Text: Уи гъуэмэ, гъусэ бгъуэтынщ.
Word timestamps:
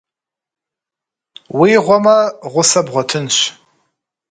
Уи 1.57 1.71
гъуэмэ, 1.85 2.17
гъусэ 2.51 2.81
бгъуэтынщ. 2.85 3.37